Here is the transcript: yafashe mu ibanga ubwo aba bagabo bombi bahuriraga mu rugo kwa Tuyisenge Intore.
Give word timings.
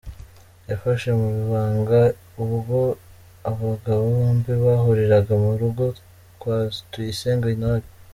yafashe 0.69 1.09
mu 1.19 1.27
ibanga 1.43 2.01
ubwo 2.43 2.79
aba 3.49 3.61
bagabo 3.71 4.01
bombi 4.15 4.51
bahuriraga 4.63 5.33
mu 5.43 5.51
rugo 5.61 5.85
kwa 6.39 6.57
Tuyisenge 6.91 7.47
Intore. 7.55 7.87